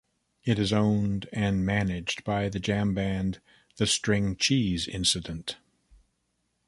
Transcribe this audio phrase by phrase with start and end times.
[0.43, 3.39] It is owned and managed by the jam band
[3.77, 5.57] The String Cheese Incident.